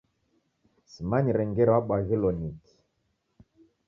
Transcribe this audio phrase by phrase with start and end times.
[0.91, 2.79] Simanyire ngera wabwaghilo ni kii.